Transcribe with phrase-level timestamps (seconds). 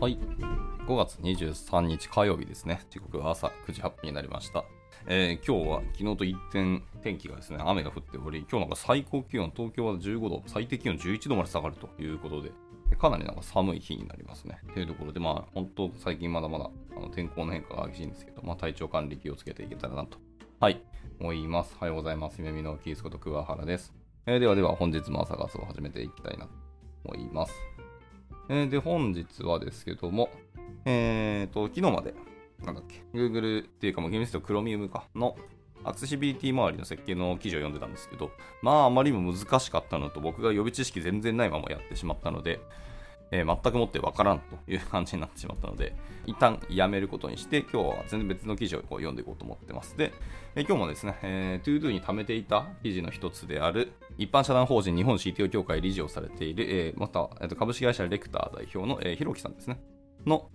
[0.00, 0.16] はい。
[0.86, 2.82] 5月23日火曜日ですね。
[2.88, 4.64] 時刻は朝9時8分になりました。
[5.08, 12.52] えー今日は昨日と一転、天気がですね、雨が降っており、今日なんか最高気温、東京は15度、最低気温11度まで下がるということで、
[12.96, 14.60] かなりなんか寒い日になりますね。
[14.72, 20.18] というところで、まあ、本当、最近まだまだあの天候の変化が激しいんですけど、まあ、体調管理気をつけていけたらなと、
[20.60, 20.80] はい、
[21.18, 21.74] 思います。
[21.80, 22.38] おはようございます。
[22.38, 23.92] 夢見のキースこと桑原です。
[24.26, 26.52] えーではでは、本日も朝活を始めていきたいなと
[27.04, 27.77] 思います。
[28.50, 30.30] えーで、本日はですけども、
[30.86, 32.14] えーと、昨日まで、
[32.64, 35.36] なんだっけ、Google っていうか、もうゲームスト Chromium かの
[35.84, 38.30] アクセシビリティ周りの設計の記事を読んでたんですけど、
[38.62, 42.60] まあ、あまりにも難しかったのと、僕が予備知識全然ないままやってしまったので、
[43.30, 45.94] えー全くもってわからんという感じになってしまったので、
[46.26, 49.96] 一旦やめることにして、今日は全然別の記事をこう読んでいこうと思ってます。
[49.96, 50.12] で、
[50.54, 59.80] えー今日もですね、えー、ToDo に貯めていた記事の一つである、一般社団法人日本 CTO 協会理事をされている、えーまた、えー株式会社レクター代表の、えー、ひろきさんですね、
[60.26, 60.50] の、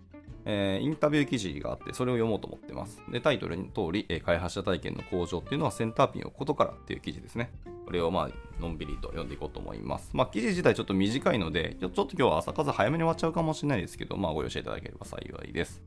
[0.46, 3.02] えーインタビュー記事があって、それを読もうと思ってます。
[3.12, 7.52] で、タイトルの通り、えー開発者体験の向上っていうのはセンターピンをことからっていう記事ですね。
[7.86, 10.10] これをまあ、のんびりと読んでいこうと思います。
[10.14, 15.84] まあ、記事自体ちょっと短いので、ちょっと今日は朝数早めに終わっちゃうかもしれないですけど、まあ、ご容赦いただければ幸いです。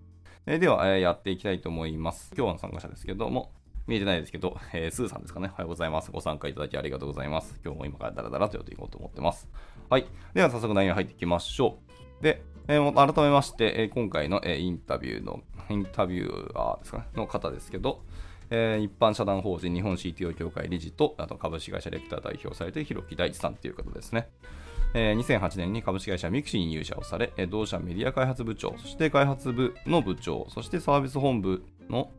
[0.46, 2.32] えでは、えやっていきたいと思います。
[2.36, 3.52] 今日の参加者ですけども、
[3.86, 5.48] 見えてないですけど、えースーさんですかね。
[5.52, 6.10] おはようございます。
[6.10, 7.58] ご参加いただきありがとうございます。
[7.64, 9.48] 今日も今からダラダラとやっていこうと思ってます。
[9.88, 10.06] はい。
[10.34, 11.78] では早速内容に入っていきましょ
[12.20, 12.22] う。
[12.22, 18.02] で、えー改めまして、えー今回の、えーインタビューの、インタビューアーですかね、の方ですけど、
[18.50, 24.28] えー一般社団法人日本 CTO 協会理事と、あと株式会社レクター代表されている広木大地さんという方ですね。
[24.94, 32.10] えー2008年に株式会社ミクシーに入社をされ、同社メディア開発部長、そして開発部の部長、そしてサービス本部の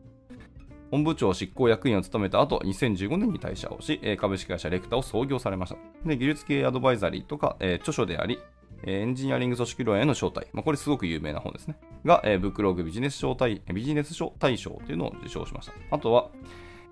[0.90, 6.08] 本部長執行役員を務めた後、2015年に退社をし、株式会社レクターを創業されました。
[6.08, 8.38] で、技術系アドバイザリーとか、えー著書であり、
[8.84, 10.48] エンジニアリング組織論への招待。
[10.52, 11.76] まあ、これすごく有名な本ですね。
[12.04, 15.72] が、えーブックログビジネス賞大ビジネス書大賞というのを受賞しました。
[15.90, 16.30] あとは、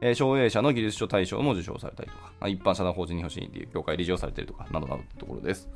[0.00, 5.68] えー、翔泳社の技術書大賞も受賞されたりとか、あ一般社団法人日本 CTO 協会理事をされているとか、などなどというところです。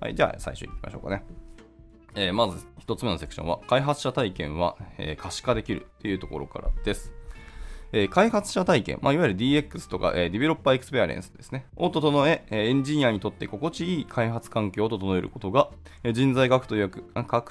[0.00, 1.24] はい、じゃあ最初行きましょうかね。
[2.14, 7.12] えーまず一つ目のセクションは、開発者体験は、え可視化できるというところからです。
[7.92, 15.68] えー開発者体験、まあ、いわゆる DX とか、えー、 developer experience ですね、を整え、えーエンジニアにとって心地いい開発環境を整えることが、
[16.02, 16.66] えー人材獲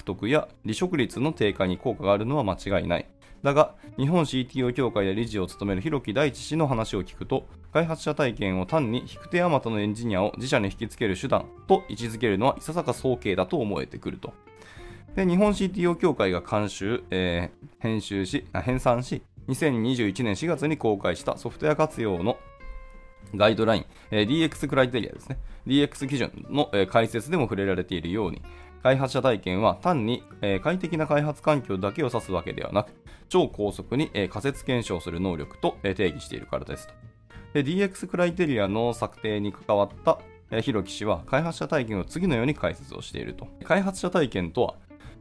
[0.04, 3.06] 得や離職率の低下に効果があるのは間違いない。
[3.42, 14.32] だが、日本 CTO 協会で理事を務める広木大地氏の話を聞くと、開発者体験を単に引く手あまたのエンジニアを自社に引きつける手段と位置づけるのはいささか早計だと思えてくると。
[15.16, 22.38] で日本 CTO 協会が監修、えー編集し、あ編纂し、2021年4月に公開したソフトウェア活用の
[23.34, 25.38] ガイドライン、え DX クライテリアですね。
[25.66, 28.42] DX 基準の、え解説でも触れられているように、
[28.82, 32.92] 開発者体験は単に、え快適な開発環境だけを指すわけではなく、
[33.28, 36.94] 超高速に、え仮説検証する能力と、え定義しているからですと。
[37.54, 40.18] で DX クライテリアの策定に関わった、
[40.50, 43.46] えー、広木氏は開発者体験を次のように解説をしていると。
[43.64, 44.74] 開発者体験とは、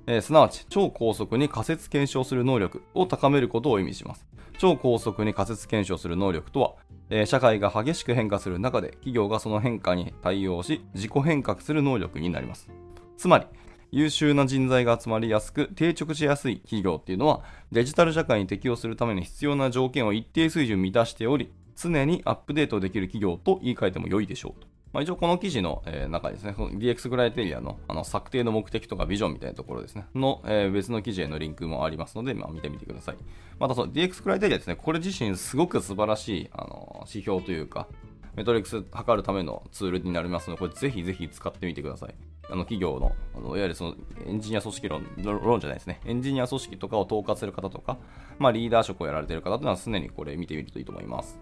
[0.08, 4.26] えーすなわち超高速に仮説検証する能力を高めることを意味します。
[4.58, 6.74] 超高速に仮説検証する能力とは、
[7.10, 12.70] えー社会が激しく変化する中で企業がその変化に対応し自己変革する能力になります。
[13.18, 13.46] つまり、
[13.92, 24.68] 優秀な人材が集まりやすく定着しやすい企業っていうのはデジタル社会に適応するために必要な条件を一定水準満たしており常にアップデートできる企業と言い換えても良いでしょうと。
[24.94, 33.16] まあ、一応この記事の、え中ですね、DX クライテリアのあの策定の目的とかビジョンみたいなところですね、の、え別の記事へのリンクもありますので、まあ、見てみてください。
[33.58, 37.88] またその DX クライテリアですね、これ自身すごく素晴らしいあの指標というか、
[38.36, 42.16] metrics 測るためのツールになりますので、これぜひぜひ使ってみてください。
[42.50, 47.98] あの企業の、あのいわゆるそのエンジニア組織論論じゃないですね、エンジニア組織とかを統括する方とか、
[48.40, 51.40] まあ、リーダー職をやられている方というのは常にこれ見てみるといいと思います。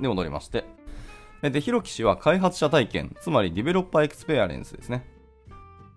[0.00, 0.83] で、戻りまして。
[1.50, 5.06] で、広木氏は開発者体験、つまり developer experience ですね。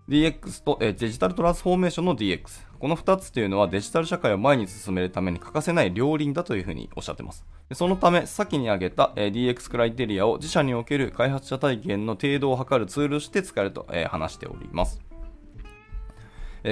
[0.10, 2.66] DX とえデジタルトランスフォーメーションの DX。
[2.80, 7.46] この2つというのはデジタル社会を前に進めるために欠かせない両輪だというふうにおっしゃってます。
[7.74, 15.02] そのため、先に挙げた、DX クライテリアを自社における開発者体験の程度を測るツールとして使えると、話しております。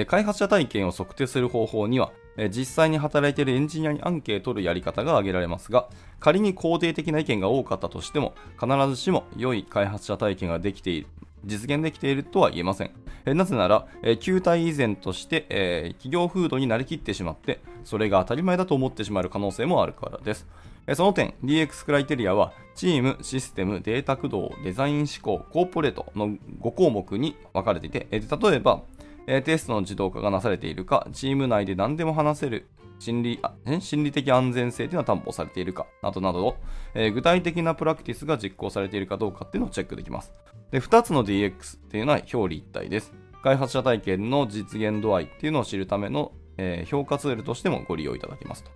[0.06, 2.12] 開発者体験を測定する方法には、
[2.50, 5.88] 実際に働いているエンジニアにアンケートを取るやり方が挙げられますが、
[6.20, 11.06] 仮に肯定的な意見が多かったとしても、必ずしも良い開発者体験ができている、
[11.44, 12.90] 実現できているとは言えません。
[13.24, 20.46] なぜなら、えー旧体以前として、企業風土になりきってしまって、それが当たり前だと思ってしまう可能性もあるからです。
[20.94, 28.82] その点、DX クライテリアは、チーム、システム、データ駆動、デザイン思考、コーポレートの5項目に分かれていて、例えば、
[29.26, 32.68] えー、テストの自動化がなされているか、チーム内で何でも話せる
[32.98, 36.56] 心理あ心理的安全性というのは担保されているかなどなど、
[36.94, 40.32] えー、具体的なプラクティスが実行されているかどうかっていうのをチェックできます。
[40.70, 43.12] で、2つの DX っていうのは表裏一体です。
[43.42, 48.70] 開発者体験の実現度合いっていうのを知るための、えー、評価ツールとしてもご利用いただけますと。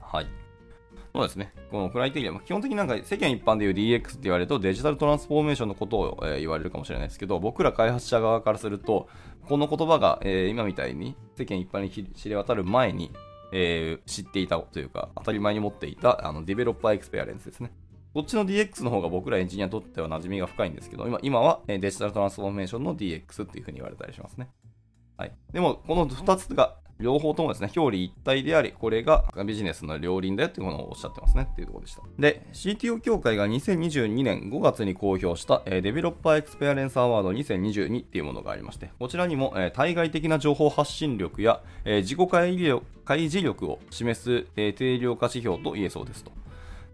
[0.00, 0.26] はい。
[1.16, 1.50] そうですね。
[1.70, 9.08] このクライテリア、基本的になんか世間一般でいう DX って言われるとデジタルトランスフォーメーションのことを、え、言われるかもしれないですけど、僕ら開発者側からすると、
[9.48, 13.12] この言葉が、え、今みたいに世間一般に知れ渡る前に、
[13.50, 17.72] え、知っていたというか、当たり前に持っていたあの developer experience ですね。
[18.12, 24.50] こっちの DX の方が僕らエンジニアにとっては馴染みが深いんですけど、今今はデジタルトランスフォーメーションの DX っていうふうに言われたりしますね。
[25.16, 25.32] はい。
[25.50, 32.02] でも、この2つが両方ともですね、表裏一体であり、これがビジネスの両輪だよっていうものをおっしゃってますねっていうところでした。
[32.18, 46.32] で、CTO 協会が2022年5月に公表した、え、 developer experience award 2022っていうものがありまして、こちらにも、え、対外的な情報発信力や、え、自己開示力を示す、え、定量化指標と言えそうですと。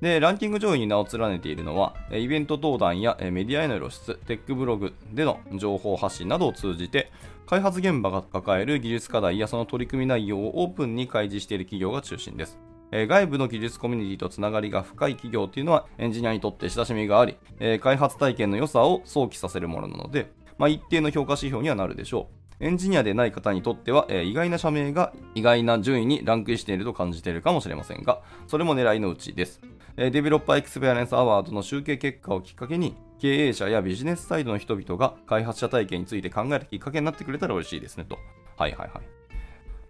[0.00, 7.12] で、ランキング上位に名を連ねているのは、イベント登壇やメディアへの露出、テックブログでの情報発信などを通じて、
[7.52, 12.58] 開発現場が抱える技術課題やその取り組み内容をオープンに開示している企業が中心です。
[12.90, 17.37] 外部の技術コミュニティとつながりが深い企業というのはエンジニアにとって親しみがあり、
[17.81, 22.64] 開発体験の良さを想起させるものなので、まあ、一定の評価指標にはなるでしょう。
[22.64, 29.60] エンジニアでない方にとっては、え意外な社名が意外な順位にランクインしていると感じているかもしれませんが、それも狙いのうちです。
[29.97, 38.19] デベロッパーエクスペアレンスアワードの集計結果をきっかけに、経営者やビジネスサイドの人々が開発者体験について考えるきっかけになってくれたら嬉しいですねと。
[38.56, 39.03] はいはいはい。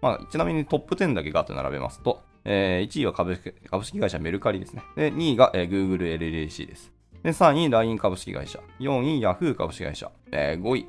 [0.01, 4.83] まあ、ちなみにトップ10だけガーッと並べますと、えー、1位は株式株式会社メルカリですね。
[4.95, 6.91] で、2位が、えー、Google LLC です。
[7.23, 8.59] で、3位 LINE 株式会社。
[8.79, 10.11] 4位 Yahoo 株式会社。
[10.31, 10.85] えー、5位、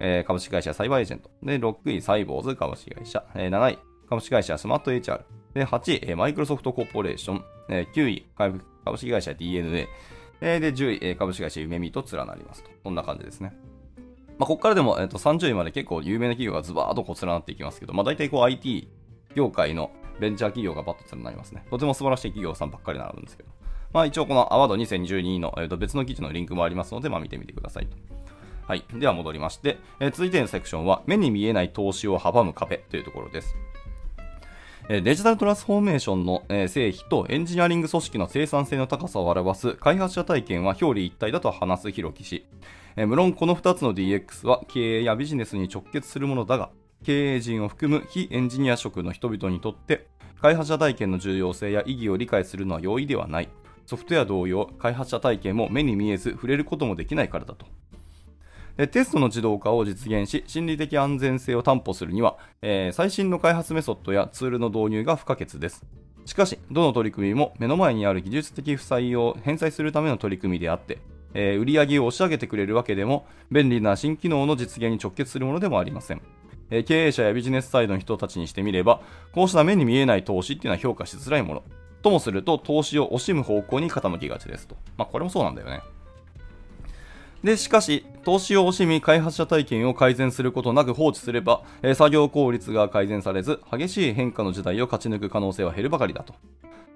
[0.00, 1.30] えー、株式会社サイバーエージェント。
[1.42, 3.24] で、6位サイボーズ株式会社。
[3.34, 3.78] えー、7位
[4.08, 5.37] 株式会社スマート HR。
[5.54, 7.44] で、8位、え、マイクロソフトコーポレーション。
[7.70, 8.62] えー、9位株
[8.96, 9.88] 式会社 DNA。
[10.40, 12.70] えで、10位、え株式会社夢見と連なりますと。
[12.84, 13.54] こんな感じですね。
[14.38, 18.88] まあ、ここからでも、えっと、30位まで結構有名な企業がズバーっとこう連なっていきますけど、まあ、大体こう IT
[19.34, 19.90] 業界の
[20.20, 21.64] ベンチャー企業がバッと連なりますね。
[21.70, 23.48] とても素晴らしい企業さんばっかり並ぶんですけど。
[23.92, 27.96] まあ、一応このアワード2022の、えっと、別の記事のリンクもありますので、まあ、見てみてくださいと。
[28.66, 28.84] はい。
[28.94, 33.56] では戻りまして、えー、続いてのセクションは、目に見えない投資を阻む壁というところです。
[34.88, 42.46] デジタルトランスフォーメーションの成否とエンジニアリング組織の生産性の高さを表す開発者体験は表裏一体だと話す広木氏。
[42.96, 46.70] 無論この2つの DX は経営やビジネスに直結するものだが、
[47.04, 50.06] 経営陣を含む非エンジニア職の人々にとって
[50.40, 53.50] 開発者体験の重要性や意義を理解するのは容易ではない。
[53.84, 57.66] ソフトウェア同様、開発者体験も目に見えず触れることもできないからだと。
[58.86, 65.84] テストの自動化を実現し、心理的安全性を担保するには、えー、最新の開発メソッドやツールの導入が不可欠です。
[66.26, 70.98] しかし、どの取り組みも目の前にある技術的負債を返済するための取り組みであって、
[71.34, 76.22] えー、売上を押し上げてくれるわけでも、便利な新機能の実現に直結するものでもありません。
[76.70, 79.00] えー、経営者やビジネスサイドの人たちにしてみれば、
[79.32, 81.64] こうした目に見えない投資っていうのは評価しづらいもの。
[82.02, 84.76] ともすると、投資を惜しむ方向に傾きがちですと。
[84.96, 85.80] まあ、これもそうなんだよね。
[87.42, 96.34] で、しかし、投資を惜しみ開発者体験を改善することなく放置すれば、えー、作業効率が改善されず、激しい変化の時代を勝ち抜く可能性は減るばかりだと。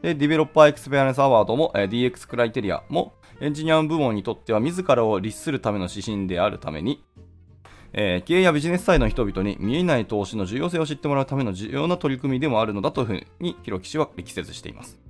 [0.02, 7.02] で、ディベロッパーエクスペアレンスアワードも、えー、DX クライテリアも、エンジニア部門にとっては自らを律するための指針であるために、
[7.94, 15.00] えー、経営やビジネスサイドの人々に見えない投資の重要性を知ってもらうための重要な取り組みでもあるのだというふうに、広木氏は力説しています。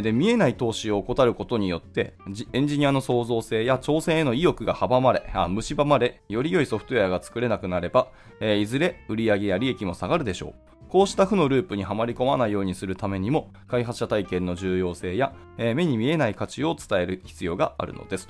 [0.00, 2.14] で見えない投資を怠ることによって
[2.52, 8.08] エンジニアの創造性や挑戦への意欲が阻まれあ蝕まれより良いソフトウェアが作れなくなれば、
[8.40, 10.54] えいずれ売上や利益も下がるでしょう。
[10.88, 18.28] こうした負のループにはまり込まないようにするためにも開発者体験の重要性や、え目に見えない価値を伝える必要があるのです。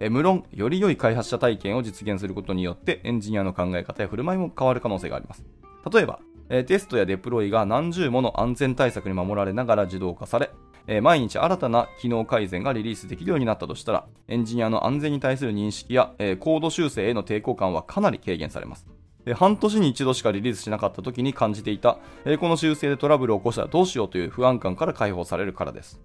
[0.00, 5.44] え無論、より良い開発者体験を実現することによってエンジニアの考え方や振る舞いも変わる可能性があります。
[5.92, 6.18] 例えば、
[6.48, 10.50] テストやデプロイが何十もの安全対策に守られながら自動化され、
[10.86, 18.86] えー、毎日新たな機能改善がリリースできるようになったとしたら、エンジニアの安全に対する認識や、えー、コード修正への抵抗感はかなり軽減されます。
[19.34, 26.00] 半年に一度しかリリースしなかった時に感じていた、えー、この修正でトラブルを起こしたらどうしようという不安感から解放されるからです。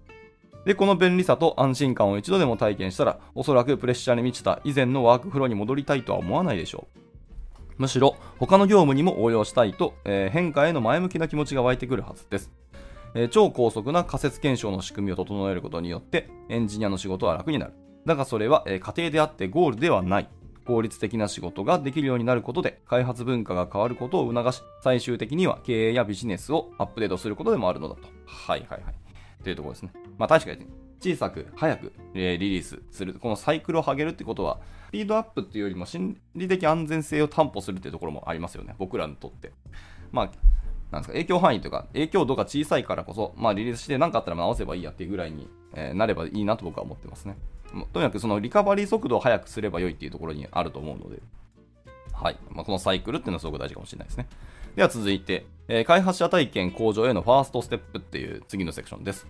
[0.64, 6.98] で、この便利さと安心感を一度でも体験したら、おそらくプレッシャーに満ちた以前のワークフローに戻りたいとは思わないでしょう。
[7.78, 12.52] むしろ、他の業務にも応用したいと、えー、変化への前向きな気持ちが湧いてくるはずです。
[13.14, 17.72] え、超高速な仮説検証の仕組みを整えることによってエンジニアの仕事は楽になる。
[18.06, 20.28] だがそれは、え、家庭であってゴールではない。
[20.68, 28.02] 効率的な仕事ができるようになることで、開発文化が変わることを促し、最終的には経営やビジネスをアップデートすることでもあるのだと。
[28.26, 28.94] はいはいはい。
[29.42, 29.92] というところですね。
[30.18, 30.66] まあ確かに、
[31.00, 33.14] 小さく早く、え、リリースする。
[33.14, 38.74] このサイクルを上げるってことは、スピードアップっていうよりも心理的安全性を担保するっていうところもありますよね。
[38.78, 39.52] 僕らにとって。
[40.12, 40.30] まあ、
[40.90, 47.36] なんですか、影響範囲というか、影響度が小さいからこそ、まあリリースして何かあったら直せばいいやっていうぐらいに、えー、なればいいなと僕は思ってますね。
[47.92, 51.20] とにかくそのリカバリー速度を速くすれば良いっていうところにあると思うので、
[52.12, 52.38] はい。
[52.50, 54.26] まあ、このサイクルっていうのはすごく大事かもしれないですね。
[54.74, 59.26] では続いて、えー、開発者体験向上へのファーストステップっていう次のセクションです。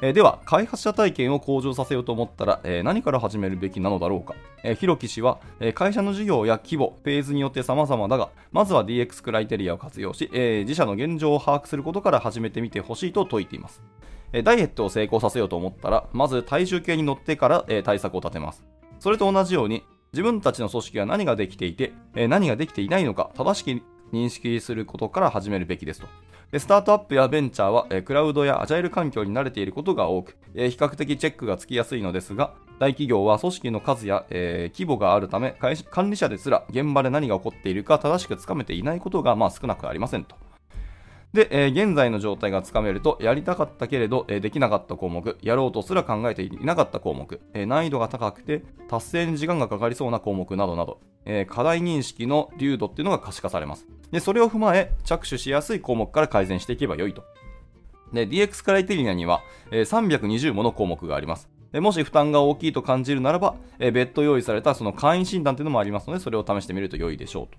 [0.00, 4.34] え、では、開発者体験を向上させようと思ったら、え、何から始めるべきなのだろうか。
[4.62, 13.82] えー、ひろき氏は、え、会社の事業や規模、フェーズによって様々だが、まずは DX クライテリアを活用し、え、自社の現状を把握することから始めてみてほしいと説いています。
[14.44, 18.64] ダイエットを成功させようと思ったら、まず体重計に乗ってから、え対策を立てます。
[19.00, 26.06] それと同じように、自分たちの組織は何ができていて、え何ができていないのか、正しく認識することから始めるべきですと。
[26.56, 35.56] スタートアップやベンチャーは、えクラウドやアジャイル環境に慣れていることが多く、え比較的チェックがつきやすいのですが、大企業は組織の数や、え、規模があるため、
[35.90, 40.36] 管理者ですら現場で何が起こっているか正しくつかめていないことが、まあ、少なくありませんと。
[41.32, 53.86] で、えー、現在の状態がつかめると、やりたかったけれど、えー、できなかった項目、やろうとすら考えていなかった項目、えー、難易度が高くて、達成に時間がかかりそうな項目などなど、え課題認識の流度っていうのが可視化されます。
[54.10, 57.22] で、それを踏まえ、着手しやすい項目から改善していけばよいと。
[58.14, 61.50] で、DX クライテリアには、え320もの項目があります。
[61.74, 67.58] もし負担が大きいと感じるならば、別途用意されたその会員診断というのもありますので、それを試してみると良いでしょうと。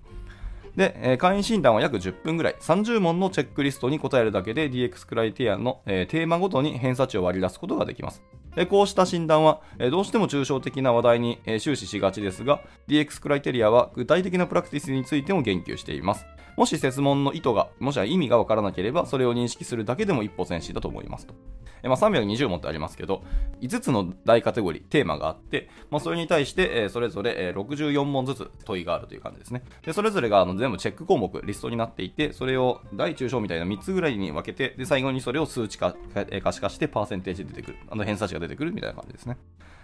[0.76, 8.22] で、えー、会員診断は約10分ぐらい、30問のチェックリストに答えるだけで DX クライテリアの、えー、テーマごとに偏差値を割り出すことができます。
[8.54, 16.26] でこうした診断は、えー、どうしても抽象的な話題に、えー、終始しがちですが、DX クライテリアは具体的なプラクティスについても言及しています。
[16.56, 21.34] もし設問の意図が、もしは意味がわからなければ、それを認識するだけでも一歩前進だと思いますと。
[21.82, 23.22] えまあ、320問ってありますけど、
[23.60, 29.62] 5つの大カテゴリー、テーマがあって、まあ、それに対して、えそれぞれ、え64問ずつ問いがあるという感じですね。
[29.82, 35.94] で、それぞれがあの全部チェック項目、リストになっていて、それを大中小みたいな3つぐらいに分けて、で、最後にそれを数値化、
[36.42, 37.78] 可視化して、パーセンテージ出てくる。
[37.88, 39.38] あの偏差値が出てくるみたいな感じですね。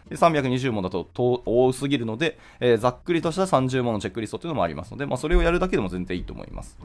[0.08, 6.78] で320問だと多すぎるので、えー、ざっくりとした30問のチェックリストというのもありますので、まあ、それをやるだけでも全然いいと思います。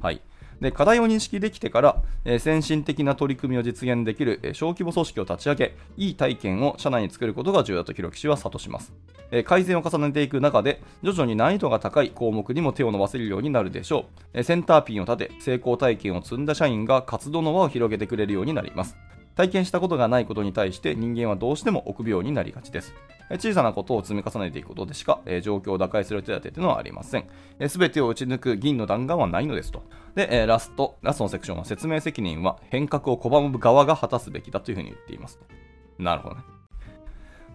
[0.00, 0.20] はい。
[0.62, 8.92] で課題を認識できてから、えー、先進的な取り組みを実現できる、えー、小規模組織を立ち上げ、いい体験を社内に作ることが重要だと広木氏は諭します、
[9.32, 14.04] えー、改善を重ねていく中で、徐々に難易度が高い項目にも手を伸ばせるようになるでしょう。
[14.34, 18.96] えセンターピンを立て、成功体験を積んだ社員が活動の輪を広げてくれるようになります。
[19.34, 22.94] 体験したことがないことに対して人間はどうしても臆病になりがちです。
[23.38, 27.26] 小さなことを積み重ねていくことでしか、え状況を打開する手立てというのはありません。
[27.68, 29.84] す、べ、てを打ち抜く銀の弾丸はないのですと。
[30.14, 35.40] で、えラスト、ラストのセクションは説明責任は変革を拒む側が果たすべきだというふうに言っています。
[35.98, 36.42] なるほどね。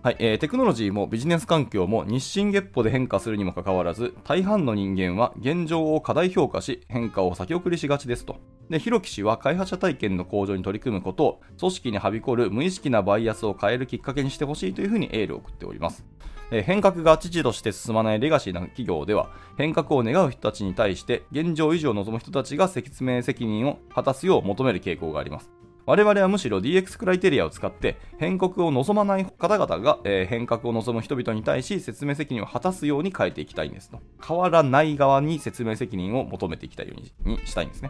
[0.07, 8.37] はいえー、テクノロジーもビジネス環境も日進月歩で変化するにもかかわらず大半の人間は現状を過大評価し変化を先送りしがちですと。
[8.69, 16.05] で広木氏は開発者体験の向上に取り組むことを組織にはびこる無意識なバイアスを変えるきっかけにしてほしいというふうにエールを送っております。
[16.51, 25.51] え変革が父として進まないレガシーな企業では変革を願う人たちに対して現状維持を望む人たちが説明責任を果たすよう求める傾向があります。
[25.87, 34.01] 我々はむしろ DX クライテリアを使って変革を望まない方々が、えー、変革を望む人々に対し説明責任を果たすように変えていきたいんですと。
[34.21, 37.89] 変わらない側に説明責任を求めていきたいようにしたいんですね。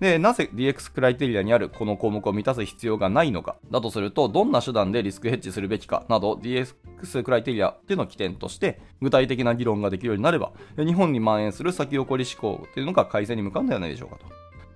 [0.00, 14.24] で、なぜ DX クライテリアにあるこの項目を満たす必要がないのか、だとすると、どんな手段でリスクヘッジするべきかなど、DX クライテリアっていうのを起点として、具体的な議論ができるようになれば、日本に蔓延する先送り思考っていうのが改善に向かうんではないでしょうかと。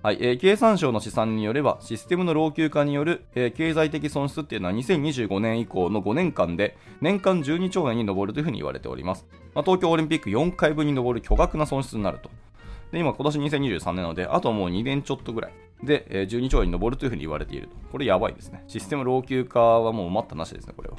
[0.07, 9.25] はい、えー、経産省の試算によれば、システムの老朽化による、えー、経済的損失っていうのは2025年以降の5年間で年間12兆円に上るというふうに言われております。
[9.53, 12.29] まあ、東京オリンピック4回分に上る巨額な損失になると。
[12.93, 17.75] で、今、今年2023年なので、あともう2年ちょっとぐらいで、えー、12兆円に上るというふうに言われていると。
[17.91, 18.63] これやばいですね。
[18.69, 20.95] システム老朽化はもう待ったなしですね、これは。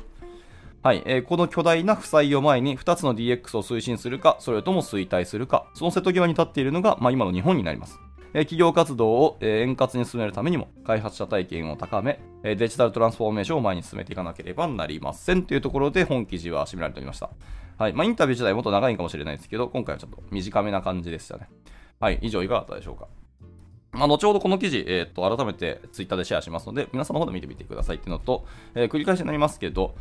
[0.83, 7.99] はい、えー、この巨大な負債を前に2つの DX を推進するか、それとも衰退するか、その瀬戸際に立っているのが、まあ、今の日本になります。
[8.33, 17.31] 企業活動を円滑に進めるためにも開発者体験を高めデジタルトランスフォーメーションを前に進めていかなければなりませんというところで本記事は締められておりました。
[17.79, 17.93] はい。
[17.93, 21.49] まあ、インタビュー自体もっと長いかもしれないですけど、今回はちょっと短めな感じでしたね。
[22.01, 22.19] はい。
[22.23, 23.07] 以上いかがだったでしょうか。
[23.93, 28.45] まあ、後ほどこの記事、えー、と、改めてツイッターでシェアしますので、皆さんの方で見てみてくださいっていうのと、
[28.75, 29.95] えー、繰り返しになりますけど、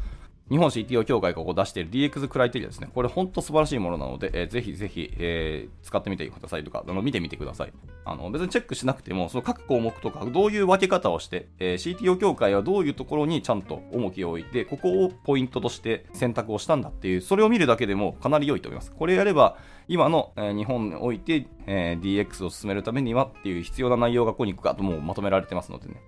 [0.50, 2.90] 日本 CTO 協会がここ出している DX クライテリアですね。
[2.94, 7.74] これ本当素晴らしいものなので、えー、ぜひぜひ、えー、使ってみてくださいとか、あの見てみてください。
[8.06, 18.94] あの別にチェックしなくても、その各項目とか、どういう分け方をして、えー、CTO 協会はどういうところにちゃんと重きを置いて、ここをポイントとして選択をしたんだっていう、それを見るだけでもかなり良いと思います。
[18.94, 19.58] これやれば、
[19.90, 26.02] 今の、え日本において、え DX を進めるためにはっていう必要な内容がここにガッともうまとめられてますのでね。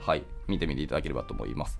[0.00, 1.78] はい、見てみていただければと思います。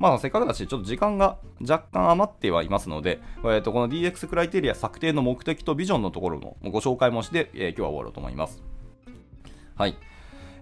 [0.00, 8.62] まあ、せっかくだし、ちょっと時間が若干余ってはいますので、えー、とこの DX クライテリア策定の目的とビジョンのところのご紹介もして、えー、今日は終わろうと思います。
[9.76, 9.98] はい。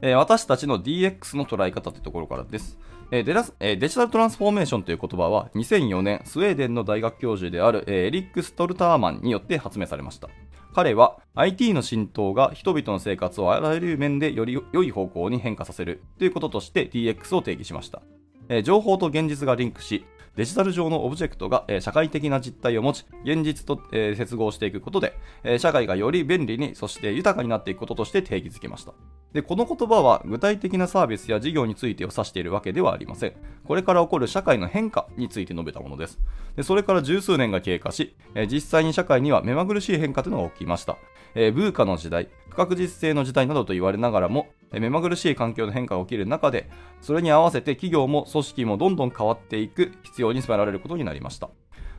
[0.00, 2.78] えー、私たちの DX の捉え方というところからです。
[3.10, 10.28] えデラえデジタルトランスフォーメーションという言葉は2004年スウェーデンの大学教授であるエリック・ストルターマンによって発明されました。
[10.74, 18.02] 彼は IT の浸透が人々の生活をあらゆる面でより良い方向に変化させるということとして DX を定義しました。
[18.48, 20.04] え情報と現実がリンクし、
[20.38, 28.92] デジタル上のオブジェクトが、え社会的な実態を持ち、現実と、え接合していくことで、え社会がより便利に、そして豊かになっていくこととして定義づけました。
[29.32, 33.32] で、この言葉は具体的なサービスや事業についてを指しているわけではありません。
[33.64, 36.20] これから起こる社会の変化について述べたものです。
[36.54, 40.98] でそれから十数年が経過し、え実際に社会には目まぐるしい変化というのが起きました。
[41.34, 46.68] えー、ブーカの時代、不確実性の時代などと言われながらも、えー、目まぐるしい環境の変化が起きる中で、
[47.00, 51.50] それに合わせて企業も組織もどんどん変わっていく必要に迫られることになりました。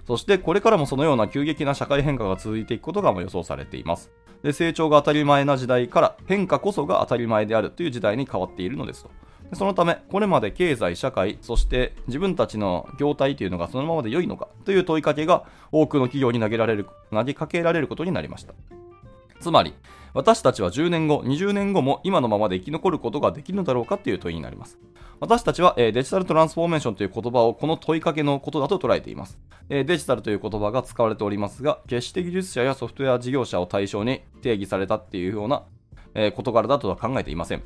[0.06, 4.12] そしてこれからもそのような急激な社会変化が続いていくことが予想されています。
[4.42, 9.12] で成長が当たり前な時代から変化こそが当たり前であるという時代に変わっているのですと。
[9.54, 18.54] そのため、これまで経済、社会、そして自分たちの業態というのがそのままで良いのかという問いかけが多くの企業に投げられる投げかけられることになりました。
[19.40, 19.74] つまり、
[20.14, 24.80] 私たちは10年後、20年後も今のままで生き残ることができるのだろうかという問いになります。
[25.20, 29.38] 私たちは、え、デジタルトランスフォーメーションという言葉をこの問いかけのことだと捉えています、
[29.70, 35.64] え、デジタルという言葉が使われておりますが、決して技術者やソフトウェア事業者を対象に定義されたっていうような、
[36.16, 37.64] え、事柄だとは考えていません。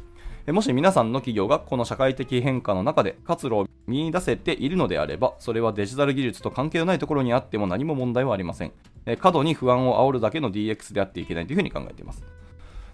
[0.48, 8.74] もし皆さんの企業がこの社会的変化の中で活路を見出せているのであれば、それはデジタル技術と関係のないところにあっても何も問題はありません。
[9.20, 12.26] 過度に不安を煽るだけの DX であっていけないというふうに考えています。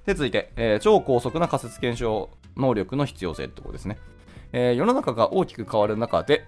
[0.06, 3.98] で、続いて、えー、超高速な仮説検証能力の必要性ってところですね。
[4.52, 6.46] えー、世の中が大きく変わる中で、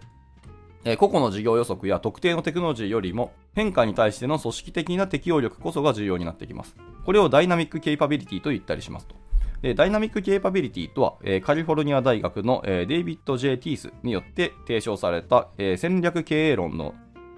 [0.84, 6.76] えー、個々の事業予測や特定のテクノロジーよりも変化に対しての組織的な適応力こそが重要になってきます。
[7.06, 9.21] これをダイナミックケイパビリティと言ったりしますと。
[9.62, 16.96] でダイナミックケーパビリティとは、えー、カリフォルニア大学の、えー、デイビッド・ジェイ・ティースによって提唱された、えー、戦略経営論の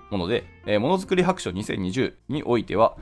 [0.10, 2.96] もので、え、ものづくり白書2020においては、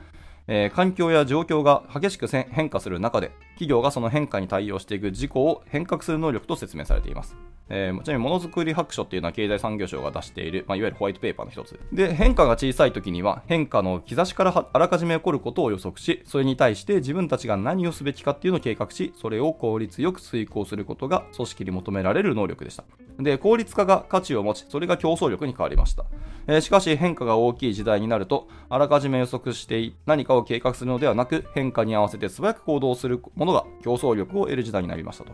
[0.48, 7.36] え、環境や状況が激しく変化する中で、企業がその変化に対応していく事項を変革する能力と説明されています。
[7.68, 11.80] えー、ちなみにものづくり白書っていうのは経済産業省が出している、まあ、いわゆるホワイトペーパーの一つ。
[11.92, 22.84] で変化が小さい時には変化の兆しからあらかじめ起こることを予測しそれに対して自分たちが何をすべきかっていうのを計画しそれを効率よく遂行することが組織に求められる能力でした。
[23.18, 26.04] で効率化が価値を持ちそれが競争力に変わりました、
[26.46, 35.32] えー、しかし変化が大きい時代になるとあらかじめ予測して何かを計画するのではなく変化に合わせて素早く行動するものが競争力を得る時代になりましたと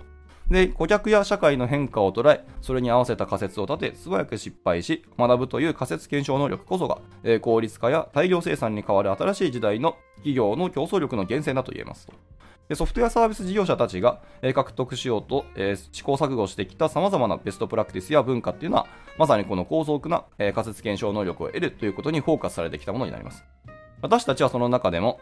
[0.51, 12.15] で、顧客や社会の変化を捉え、それに合わせた仮説を立て、素早く失敗し、学ぶという仮説検証能力こそが、えー、効率化や大量生産に変わる新しい時代の企業の競争力の源泉だと言えますと。
[12.69, 18.87] でソフトウェアサービス事業者たちが、えー、獲得しようと、えー、試行錯誤してきた様々なベストプラクティスや文化っていうのは、
[19.19, 23.45] まさにこの高速な、えー、仮説検証能力を得るということにフォーカスされてきたものになります。
[24.01, 25.21] 私たちはその中でも、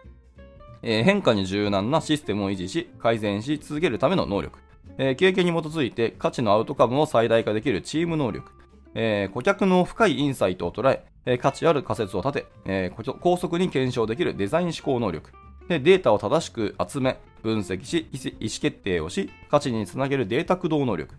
[0.83, 4.59] えー、変化に柔軟なシステムを維持し、改善し続けるための能力、
[4.99, 8.51] えー、経験に基づいて価値のアウトカムを最大化できるチーム能力、
[8.95, 15.31] えー、顧客の深いインサイトを捉え、えー、価値ある仮説を立て、えー、高速に検証できるデザイン思考能力、
[15.69, 21.15] でデータを正しく集め、分析し、意思決定をし、価値につなげるデータ駆動能力、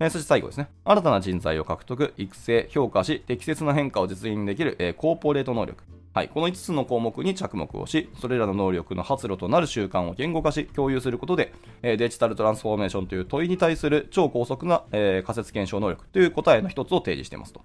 [0.00, 0.68] えー、そして最後ですね。
[0.84, 5.84] 新たな人材を獲得、育成、評価し、適切な変化を実現できる、えー、コーポレート能力。
[6.14, 17.62] はい、この5つの項目に着目をし、それらの能力の発露となる習慣を言語化し、共有することで、えデジタルトランスフォーメーションという問いに対する超高速な、え仮説検証能力という答えの一つを提示していますと。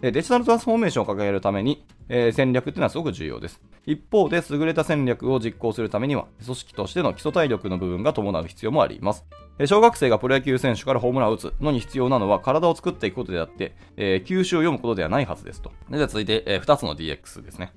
[0.00, 3.60] デジタルトランスフォーメーションを掲げるために、えー、戦略っていうのはすごく重要です。
[3.84, 9.26] 一方で、優れた戦略を実行するためには、組織としての基礎体力の部分が伴う必要もあります。
[9.66, 15.70] 小学生がプロ野球選手からホームランを打つのに必要なのは体を作っていくことであって、えー、球種を読むことではないはずですと。
[15.90, 17.72] で続いて、えー、2つの DX ですね。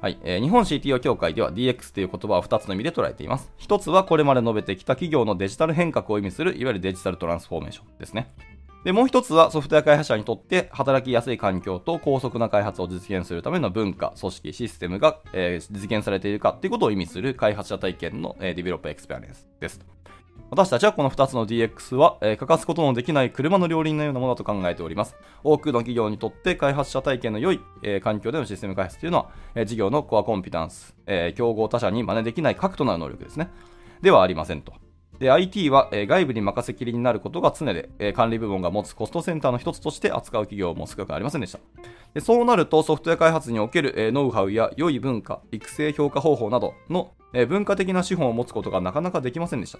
[0.00, 3.52] はい、えー、日本 CTO 協会では DX という言葉を2つの意味で捉えています。
[3.58, 8.32] 1つはこれまで述べてきた企業のデジタル変革を意味するいわゆるデジタルトランスフォーメーションですね。
[8.84, 19.80] で、もう一つはソフトウェア開発者にとって働きやすい環境と高速な開発を実現するための文化、組織、システムが、えー、実現されているかっていうことを意味する開発者体験の、えー、 develop experience です。
[20.50, 25.16] 私たちはこの2つの DX は、えー、欠かすことのできない車の両輪のようなものだと考えております。
[25.44, 33.50] 多くの企業にとって開発者体験の良い、えー、環境でのシステム開発というのは、えー、事業のコアコンピタンス、え、競合他社に真似できない核となる能力ですね。
[34.00, 34.72] ではありませんと。
[35.18, 41.58] で、IT は、え、外部に任せきりになることが常で、え、管理部門が持つコストセンターの一つとして扱う企業も少なくありませんでした。
[42.14, 49.78] でそうなると、ソフトウェア開発における、え、ノウハウや良い文化、育成評価方法などの、え、文化的な資本を持つことがなかなかできませんでした。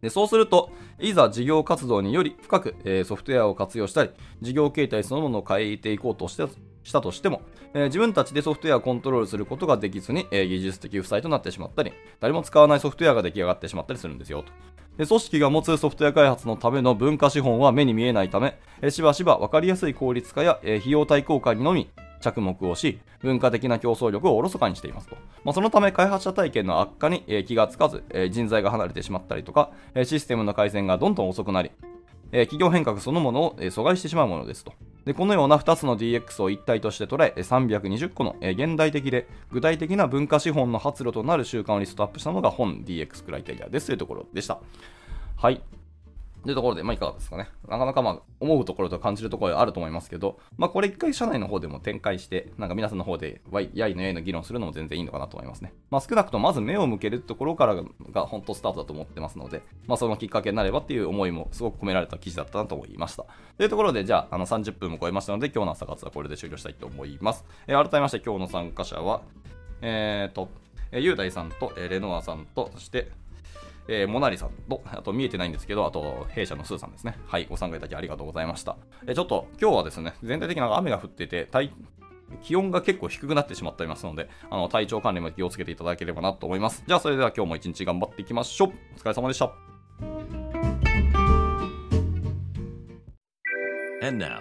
[0.00, 6.44] でそうすると、いざ事業活動により深く、え、ソフトウェアを活用したり、事業形態そのものを変えていこうとして
[6.86, 7.42] したとしても、
[7.74, 14.52] えー、自分たちでソフトウェアをコントロールすることができずに、えー、技術的負債となってしまったり、誰も使わないソフトウェアが出来上がってしまったりするんですよと。
[14.96, 25.16] で組織が持つソフトウェア開発のための文化資本は目に見えないため、えー、しばしば分かりやすい効率化や、えー、費用対効果にのみ着目をし、文化的な競争力をおろそかにしていますと。
[25.44, 31.70] まあ、そのため、開発者体験の悪化に、えー、気がつかず、えー、人材が離れてしまったりとか、えー、システムの改善がどんどん遅くなり、
[32.32, 34.72] え企業変革そのものを、え阻害してしまうものですと。
[35.04, 44.58] でこのような2つの DX を一体として捉え、320個の、え現代的で具体的な文化資本の発露となる習慣をリストアップしたのが本 DX クライテリアですというところでした。
[45.36, 45.62] はい。
[46.46, 47.48] というところで、まあ、いかがですかね。
[47.68, 53.40] なかなかまあ、思うところと感じるところはあると思いますけど、まあ、これ一回社内の方でも展開して、なんか皆さんの方で、
[53.74, 55.74] やいのやいの議論するのも全然いいのかなと思いますね。
[55.90, 57.74] まあ、少なくともまず目を向けるところから
[58.12, 63.24] が本当スタートだと思ってますので、まあ、そのきっかけになればっていう思いもすごく込められた記事だったなと思いました。
[63.56, 67.44] というところで、じゃあ、あの、30分も超えましたので、今日の朝活はこれで終了したいと思います。
[67.66, 69.22] えー、改めまして今日の参加者は、
[69.82, 70.48] えーと、
[70.92, 73.10] えー、雄大さんと、えー、レノアさんと、そして、
[73.88, 77.16] えー、モナリさんと、あと見えてないんですけど、あと弊社のスーさんですね。
[77.26, 78.76] はい、ご参加いただきありがとうございました。
[79.06, 81.48] えー、ちょっと今日はですね、全体的な雨が降ってて、
[82.42, 86.82] 気温が結構低くなってしまっていますので、あの体調管理も気をつけていただければなと思います。
[86.86, 88.68] じゃあ、それでは今日も一日頑張っていきましょう。
[88.96, 89.52] お疲れ様でした。
[94.02, 94.40] Now,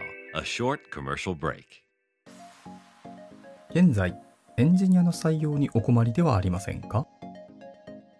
[3.71, 4.15] 現在、
[4.57, 7.07] エンジニアの採用にお困りではありませんか？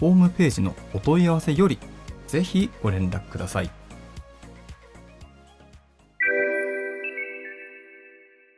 [0.00, 1.78] ホームページのお問い合わせより
[2.26, 3.79] ぜひご連絡ください。